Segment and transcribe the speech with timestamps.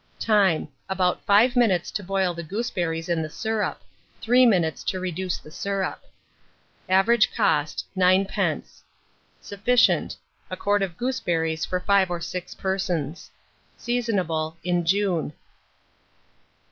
[0.19, 0.67] Time.
[0.89, 3.81] About 5 minutes to boil the gooseberries in the syrup;
[4.23, 6.01] 3 minutes to reduce the syrup.
[6.89, 8.81] Average cost, 9d.
[9.41, 10.17] Sufficient,
[10.49, 13.29] a quart of gooseberries for 5 or 6 persons.
[13.77, 15.33] Seasonable in June.